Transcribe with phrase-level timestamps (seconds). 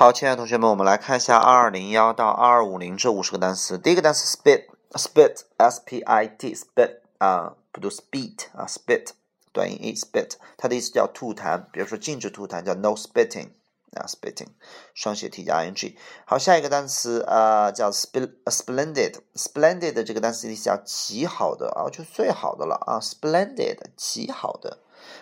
[0.00, 3.76] 好，亲爱的同学们，我们来看一下二二零幺到二二五零这五十个单词。
[3.76, 9.08] 第一个单词 spit，spit，s p i t，spit 啊，不读 spit 啊，spit
[9.52, 13.48] 短音 e spit，它的意思叫吐痰，比如说禁止吐痰叫 no spitting
[13.94, 14.48] 啊，spitting
[14.94, 15.96] 双写 t 加 i n g。
[16.26, 24.78] 好，下一个单词啊叫 splendid，splendid 这个单词意思叫极好的啊，就最好的了啊，splendid 极好的。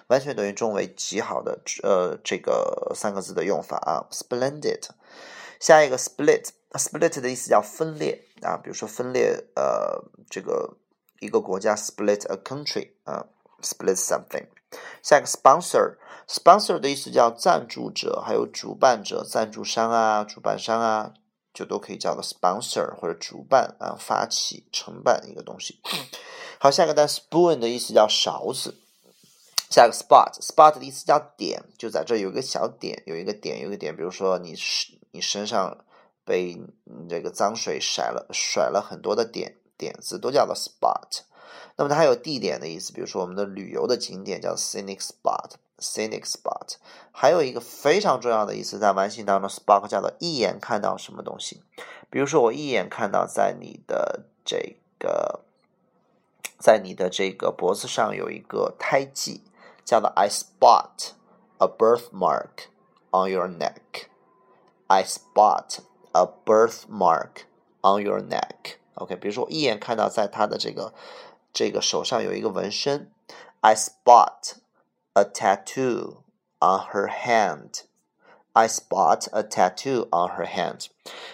[0.08, 4.88] 完全等于中为极好的，呃，这个三个字的用法啊，splendid。
[5.60, 10.76] 下一个 split，split 的意思叫分裂啊，比如说分裂，呃，这个
[11.20, 13.26] 一个国家 split a country 啊
[13.62, 14.46] ，split something。
[15.02, 15.96] 下一个 sponsor
[16.28, 21.14] sponsor 的意思叫赞助者，还有主办者、赞助商啊、主办商啊，
[21.54, 25.80] 就都可以叫做 sponsor 或者主办啊、发起、承办一个东西。
[26.58, 28.74] 好，下个单 spoon 的意思叫勺子。
[29.68, 33.94] 下个 spot，spot 的意思叫点，就在这有一个小点，有一个点，有一个点。
[33.96, 35.84] 比如说你是你身上
[36.24, 36.56] 被
[37.08, 41.22] 这个脏水甩了甩了很多的点点子，都叫做 spot。
[41.76, 46.76] 那么它还有地点的意思，比如说我们的旅游的景点叫 scenic spot Scenic spot。
[47.12, 51.62] 还有一个非常重要的意思，在完形当中，spot 叫做一眼看到什么东西。
[52.10, 55.40] 比如说我一眼看到在你的这个
[56.58, 59.42] 在你的这个脖子上有一个胎记。
[59.86, 61.12] 叫做 I spot
[61.58, 62.66] a birthmark
[63.12, 64.08] on your neck.
[64.88, 65.78] I spot
[66.10, 67.44] a birthmark
[67.82, 68.78] on your neck.
[68.94, 70.92] OK，比如说我一眼看到在他的这个
[71.52, 73.12] 这个手上有一个纹身。
[73.60, 74.56] I spot
[75.16, 76.18] a tattoo
[76.60, 77.84] on her hand.
[78.52, 80.86] I spot a tattoo on her hand。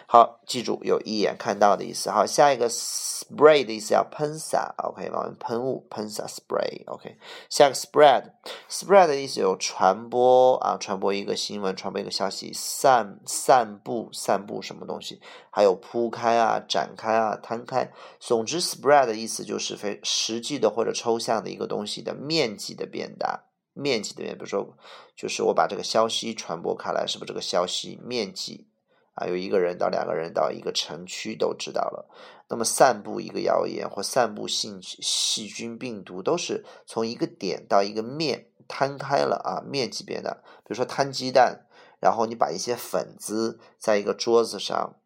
[0.07, 2.11] 好，记住有一眼看到的意思。
[2.11, 5.33] 好，下一个 spray 的意思要喷洒，OK 吗？
[5.39, 7.17] 喷雾，喷洒 spray，OK。
[7.49, 15.21] 下一个 spread，spread 的意思有传播啊，传播一个新闻，传播一个消息，散散布，散布什么东西？
[15.51, 17.93] 还有铺开啊，展开啊，摊开。
[18.19, 23.45] 总之，spread 的意思就是非实际的或者抽象的一个东西的面积的变大。
[23.75, 24.77] 面积的面，比如说，
[25.17, 28.69] 就是我把这个消息传播开来，是不是这个消息面积
[29.15, 32.09] 啊，有一个人到两个人到一个城区都知道了。
[32.49, 40.35] 那么散布一个谣言或散布细细菌病毒，都是从一个点到一个面摊开了啊，面积变大。
[40.59, 41.67] 比如说摊鸡蛋，
[41.99, 44.97] 然后你把一些粉子在一个桌子上，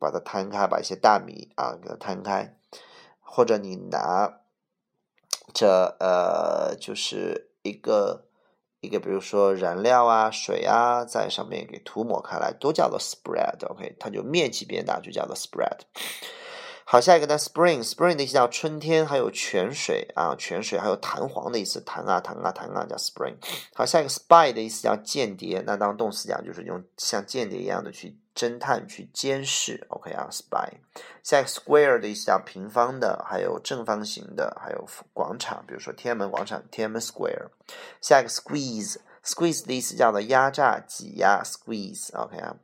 [0.00, 2.56] 把它摊开，把一些大米啊给它摊开，
[3.20, 4.40] 或者你拿
[5.52, 7.50] 这呃就是。
[7.66, 8.26] 一个
[8.80, 15.80] 一个，比如说燃料啊、水啊，在上面给涂抹开来，都叫做 spread，OK，它就面积变大，就叫做 spread。
[16.88, 23.34] 好，下一个呢，spring，spring 的意思叫春天，还有泉水啊，泉水还有弹簧的意思，弹啊弹啊弹啊，叫 spring。
[23.74, 28.16] 好，下一个 spy 的意思叫间谍，那当动词讲就是用像间谍一样的去。
[28.36, 30.68] 侦探去监视，OK 啊，spy。
[31.22, 37.48] 下一个 square 的意思叫平方的，还有正方形的，还有广场，比如说天安门广场，天安门 square。
[38.02, 42.56] 下一个 squeeze，squeeze 的意思叫做压榨、挤压，squeeze，OK 啊。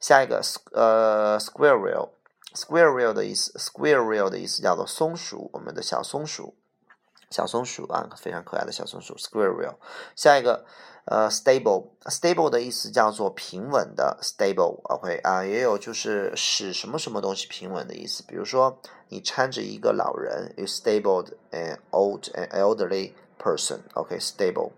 [0.00, 0.42] 下一个
[0.72, 6.56] 呃 squirrel，squirrel 的意思，squirrel 的意思叫做松鼠，我们的小松鼠，
[7.30, 9.74] 小松鼠啊，非常可爱的小松鼠，squirrel。
[10.14, 10.64] 下一个。
[11.06, 18.24] 呃，stable，stable 的意思叫做平稳的，stable，OK 啊，也有就是使什么什么东西平稳的意思。
[18.26, 18.80] 比如说，
[19.10, 24.70] 你搀着一个老人，you stabled an old an elderly person，OK，stable。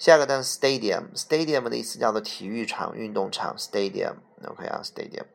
[0.00, 5.26] 下一个单词 stadium，stadium 的意思叫做体育场、运动场，stadium，OK 啊，stadium。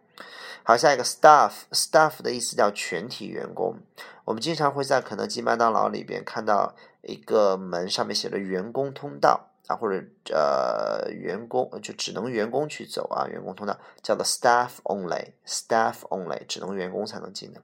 [0.65, 3.77] 好，下一个 staff，staff 的意思叫全体员工。
[4.25, 9.49] 我们经常会在肯德基、麦当劳里边看到一个门上面写着员工通道。
[9.67, 17.61] 啊，或者呃，员工就只能员工去走啊，员工通道叫做 staff only，staff only，只能员工才能进的。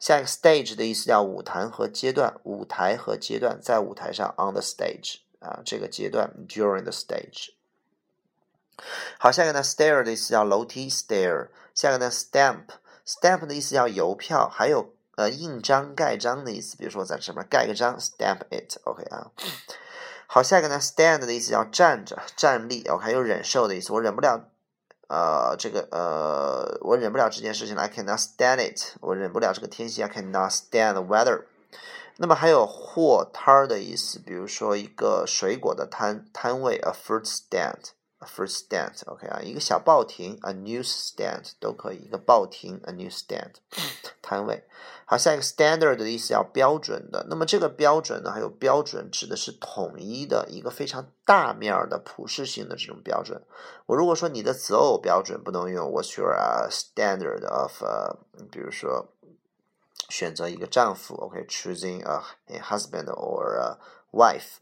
[0.00, 7.50] 下一个 stage 的意思叫舞台和阶段，舞台和阶段在舞台上 on the stage 啊，这个阶段 during the stage。
[9.18, 11.48] 好，下一个呢，stair 的意思叫楼梯 stair。
[11.74, 19.30] 下一个呢，stamp，stamp 的意思叫邮票，还有呃印章、盖章的意思，比如说在上面盖个章，stamp it，OK 啊。
[20.26, 23.92] 好，下一个呢？stand 的意思叫站着、站立，哦，还有忍受的意思。
[23.92, 24.48] 我忍不了，
[25.08, 27.82] 呃，这个呃，我忍不了这件事情了。
[27.82, 28.96] I cannot stand it。
[29.00, 30.02] 我忍不了这个天气。
[30.02, 31.44] I cannot stand the weather。
[32.16, 37.90] 那么还有货摊儿的意思，比如说一个水果的摊摊位，a fruit stand。
[38.26, 43.52] Fruit stand，OK 啊，一个小报亭，a news stand 都可以，一个报亭，a news stand，
[44.20, 44.64] 摊位。
[45.04, 53.42] 好，下一个 standard 的意思要标准的，那么这个标准呢，还有标准指的是统一的一个非常大面的普适性的这种标准。
[53.86, 56.34] 我如果说你的择偶标准不能用 What's your
[56.70, 57.82] standard of，
[58.50, 59.08] 比如说
[60.08, 63.78] 选择一个丈夫，OK，choosing a husband or a
[64.12, 64.56] wife，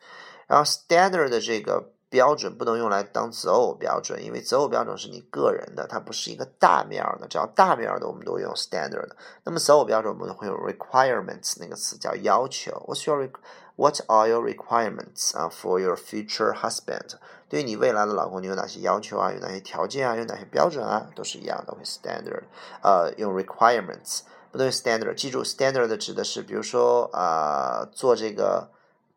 [0.49, 1.93] 然后 standard 的这个。
[2.11, 7.29] 标准不能用来当择偶标准，因为择偶标准是你个人的，它不是一个大面儿的。
[7.29, 9.11] 只要大面儿的，我们都用 standard。
[9.45, 12.73] 那么择偶标准我们会有 requirements 那个词叫要求。
[12.89, 13.31] What's your
[13.77, 17.15] What are your requirements 啊 for your future husband？
[17.49, 19.33] 对于你未来的老公，你有哪些要求啊？
[19.33, 20.17] 有哪些条件啊？
[20.17, 21.07] 有哪些标准啊？
[21.15, 22.43] 都是一样的，会 standard。
[22.83, 25.15] 呃，用 requirements 不能用 standard。
[25.15, 28.69] 记住，standard 指的是，比如说啊，做这个。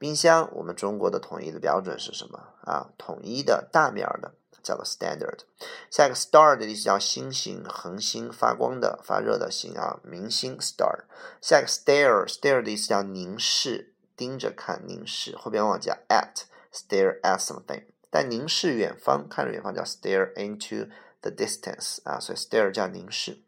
[0.03, 2.89] 冰箱，我们中国的统一的标准是什么啊？
[2.97, 5.43] 统一的大面儿的叫做 standard。
[5.89, 11.05] 下一个 star 的意思叫星星、恒星、发光的、发热的星啊，明星 star。
[11.39, 17.85] 下一个 stare，stare 的意思叫凝视、盯着看、凝视，后边往加 at，stare at something。
[18.09, 20.89] 但凝视远方，看着远方叫 stare into。
[21.23, 23.39] The distance 啊，所以 stare 叫凝视。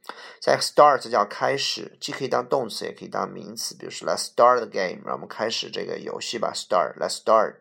[0.42, 3.75] 下一个 start 叫开始，既可以当动词，也可以当名词。
[3.75, 6.51] 比如说，Let's start the game，让我们开始这个游戏吧。
[6.56, 7.57] Start，Let's start。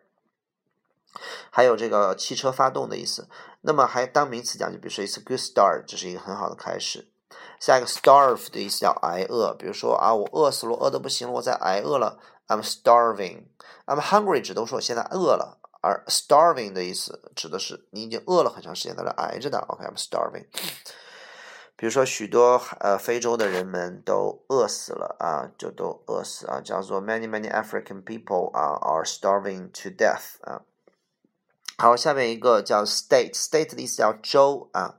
[1.51, 3.27] 还有这个汽车发动的意思。
[3.61, 7.07] 那么还当名词讲，就比如说，It's a good start，这是一个很好的开始。
[7.59, 12.19] 下一个 starve 的意思叫挨饿，比如说啊，我饿死了，饿的不行了，我在挨饿了。
[12.47, 13.45] I'm starving。
[13.85, 15.57] I'm hungry 指都说我现在饿了。
[15.85, 19.59] 而 starving 的意思指的是你已经饿了很长时间，在那挨着的。
[19.67, 20.47] OK，I'm starving。
[21.75, 30.63] 比如说，许多呃非洲的人们都饿死了啊，就都饿死啊，叫做 many many African people 啊 are starving to death 啊。
[31.77, 34.95] 好，下面一个叫 state，state 的意思叫州啊。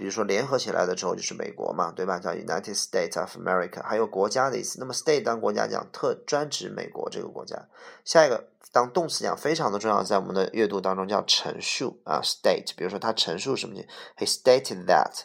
[0.00, 2.18] 比如说，联合起来的时候就是美国嘛，对吧？
[2.18, 4.78] 叫 United States of America，还有国家的意思。
[4.80, 7.68] 那么，state 当国家讲，特专指美国这个国家。
[8.02, 12.74] 下一个当动词讲，非常的重要，在我们的阅读当中叫陈述啊，state。
[12.78, 13.74] 比如说，他陈述什么
[14.16, 15.24] ？He stated that。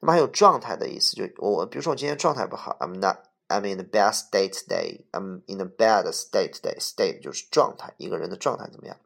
[0.00, 6.78] 那么还有状态的意思，就我比如说我今天状态不好，I'm not，I'm in the bad state today，I'm in the bad state today。
[6.80, 8.96] State 就是状态，一个人的状态怎么样？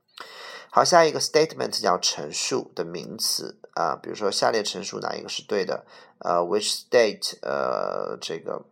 [0.71, 5.85] 好，下一个 statement 叫陈述的名词啊，比如说下列陈述哪一个是对的？
[6.19, 8.65] 呃，which state 呃这个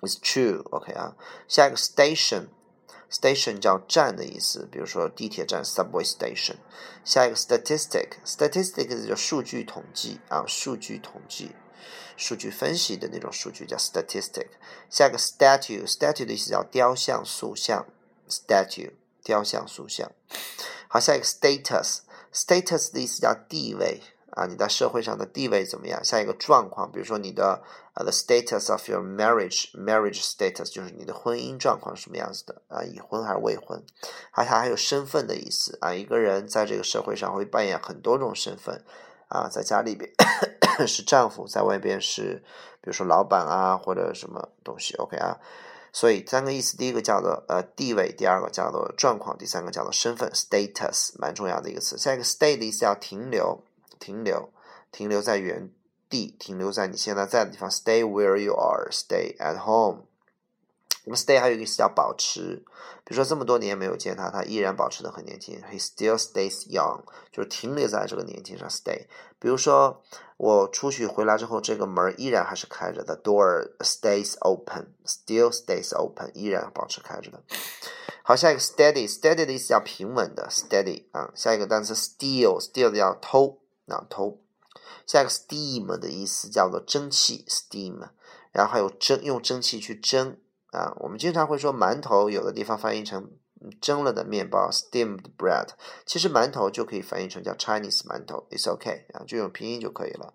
[0.00, 1.14] is true？OK 啊，
[1.46, 6.56] 下一个 station，station 叫站的意思，比如说地铁站 subway station。
[7.04, 11.52] 下一个 statistic，statistic 叫数据统计啊，数据统计，
[12.16, 14.48] 数据分析的那种数据叫 statistic。
[14.88, 17.86] 下一个 statue，statue 的意思叫雕像、塑像
[18.28, 20.10] ，statue 雕像、塑像。
[20.96, 24.00] 好，下一个 status，status 的意思叫地位
[24.30, 26.02] 啊，你在社会上的地位怎么样？
[26.02, 27.62] 下一个状况，比如说你的
[27.92, 33.84] 呃 the status of your marriage，marriage status 就是你的婚姻状况是什么样子的啊，已婚还是未婚？
[34.30, 38.82] 还还还有身份的意思啊，一个人在这个社会上会扮演很多种身份
[39.28, 40.10] 啊，在家里边
[40.88, 42.42] 是丈夫，在外边是
[42.80, 45.36] 比如说老板啊或者什么东西，OK 啊。
[45.96, 51.96] 所以三个意思，第一个叫做呃地位，第二个叫做状况，第三个叫做身份 （status），蛮重要的一个词。
[51.96, 53.64] 下一个 stay 的意思叫停留，
[53.98, 54.50] 停留，
[54.92, 55.70] 停留在原
[56.10, 57.70] 地，停留在你现在在的地方。
[57.70, 60.02] Stay where you are, stay at home。
[61.06, 62.62] 那么 stay 还有一个意思叫保持，
[63.04, 65.58] 比如说这么多年没有见他，他依然保持的很年轻。
[65.72, 67.00] He still stays young，
[67.32, 68.68] 就是停留在这个年轻上。
[68.68, 69.06] Stay。
[69.38, 70.02] 比如说。
[70.38, 77.42] 我出去回来之后，这个门依然还是开着的，door stays open，still stays open，依然保持开着的。
[78.22, 81.32] 好，下一个 steady，steady 的意思叫平稳的，steady 啊。
[81.34, 84.42] 下一个单词 steal，steal 的叫偷啊偷。
[85.06, 88.10] 下一个 steam 的意思叫做蒸汽，steam。
[88.52, 90.36] 然后还有蒸，用蒸汽去蒸
[90.76, 90.92] 啊。
[91.00, 93.30] 我们经常会说馒头，有的地方翻译成。
[93.80, 95.68] 蒸了的面包，steamed bread，
[96.04, 100.32] 其实馒头就可以翻译成叫 Chinese 馒头，it's OK 啊，就用拼音就可以了。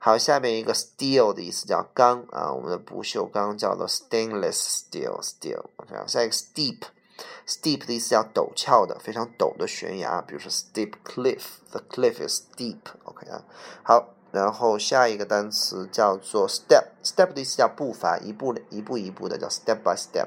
[0.00, 4.54] 好，下面一个 steel 的意思叫钢啊，我们的不锈钢叫做 stainless
[4.90, 5.62] steel，steel。
[5.76, 13.44] OK，下一个 steep，steep 的意思叫陡峭的，非常陡的悬崖，比如说 steep cliff，the cliff is steep，OK 啊。
[13.84, 20.26] 好，然后下一个单词叫做 step，step 的意思叫步伐，一步一步一步的叫 step by step。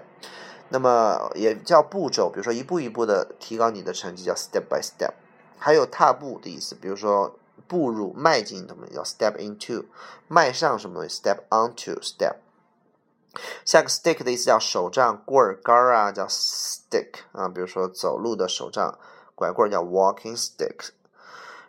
[0.69, 5.13] 那么也叫步骤，比如说一步一步的提高你的成绩叫 step by step，
[5.57, 9.85] 还有踏步的意思，比如说步入、迈进什么叫 step into，
[10.27, 12.35] 迈上什么东西 step onto step。
[13.65, 18.97] 下个 stick 的意思叫手杖、棍儿、杆儿啊，叫 stick 啊，比如说走路的手杖、
[19.35, 20.91] 拐棍儿叫 walking stick。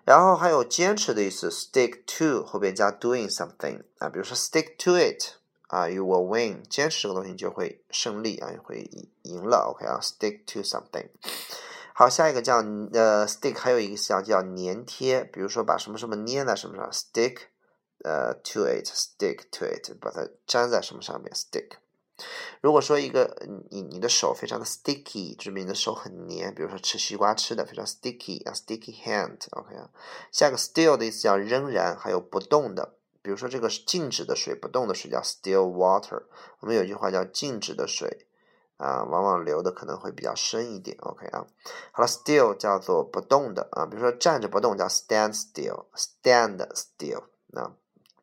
[0.06, 5.34] 然后还有坚持的意思，stick to 后边加 doing something 啊，比如说 stick to it
[5.66, 8.88] 啊，you will win，坚持这个东西就会胜利啊，会
[9.22, 9.74] 赢了。
[9.74, 11.08] OK 啊，stick to something。
[11.92, 12.58] 好，下一个叫
[12.92, 17.38] 呃 stick，还有一个叫叫粘贴，比如说把什么什么粘在什么上，stick
[18.04, 21.78] 呃 to it，stick to it，把它粘在什么上面，stick。
[22.60, 23.36] 如果说一个
[23.70, 29.90] 你你的手非常的 sticky，证明你的手很黏，比如说吃西瓜吃的非常 sticky 啊，sticky hand，OK 啊。
[30.32, 36.24] 下个 still 的意思叫仍然，还有不动的，比如说这个是静止的水，不动的水叫 still water。
[36.60, 38.26] 我们有一句话叫静止的水
[38.78, 41.46] 啊，往往流的可能会比较深一点，OK 啊。
[41.92, 47.76] 好了，still 叫做不动的啊，比如说站着不动叫 stand still，stand still 啊。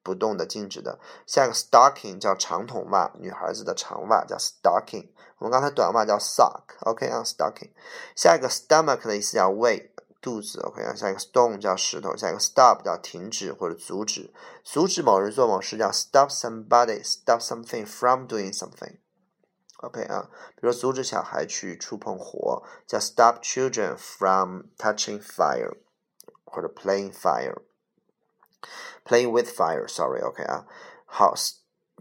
[0.03, 0.99] 不动的、静止的。
[1.25, 5.07] 下一个 stocking 叫长筒袜，女孩子的长袜叫 stocking。
[5.39, 7.71] 我们刚才短袜叫 sock，OK 啊，stocking。
[8.15, 10.93] 下一个 stomach 的意思叫胃、肚子，OK 啊。
[10.93, 12.15] 下一个 stone 叫石头。
[12.15, 14.33] 下一个 stop 叫停止或者阻止，
[14.63, 20.29] 阻止某人做某事叫 stop somebody，stop something from doing something，OK 啊。
[20.55, 25.77] 比如说阻止小孩去触碰火，叫 stop children from touching fire，
[26.45, 27.57] 或者 playing fire。
[29.05, 30.65] Play with fire，sorry，OK 啊，
[31.05, 31.33] 好，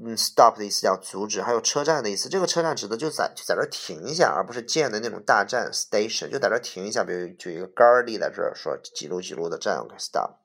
[0.03, 10.43] 嗯，stop 的意思叫阻止，还有车站的意思，这个车站指的就在就在这停一下，而不是建的那种大站 station，就在这停一下，比如举一个杆儿立在这儿，说几路几路的站，OK，stop。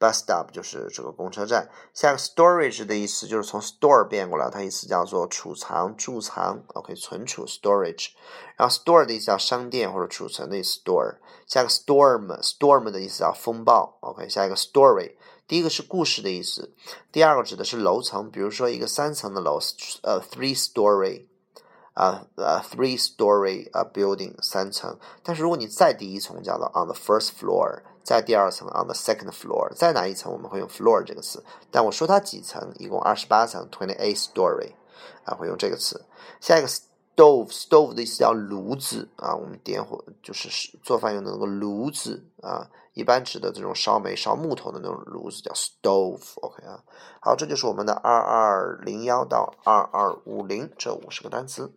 [0.00, 1.70] Bus stop 就是这个公车站。
[1.94, 8.08] 下一个 storage 的意思就是从 store 变过来，它意思叫做储藏、贮藏，OK，存储 storage。
[8.56, 11.18] 然后 store 的意思叫商店或者储存的意思，store。
[11.46, 14.28] 下一个 storm，storm 的意思叫风暴，OK。
[14.28, 15.14] 下一个 story，
[15.46, 16.72] 第一个是故事的意思，
[17.10, 19.58] 第二个指的是楼层，比如说一个三层的楼，
[20.02, 21.26] 呃，three story。
[21.94, 24.98] 啊呃，three story 啊，building 三层。
[25.22, 31.44] 但是如果你再第一层，叫做 on the first floor，在第二层 on the second floor，再哪一层我们会用 floor 这个词。
[31.70, 34.70] 但我说它几层，一共二十八层，twenty eight story，
[35.24, 36.02] 啊，会用这个词。
[36.40, 46.84] 下一个 stove，stove 的意思叫炉子啊，我们点火就是做饭用的那个炉子啊，一般指的这种烧煤、烧木头的那种炉子叫 stove，OK 啊。
[47.20, 51.72] 好，这就是我们的二二零幺到二二五零这五十个单词。